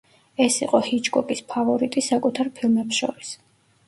ეს 0.43 0.55
იყო 0.67 0.77
ჰიჩკოკის 0.85 1.43
ფავორიტი 1.53 2.03
საკუთარ 2.05 2.49
ფილმებს 2.57 2.99
შორის. 3.03 3.31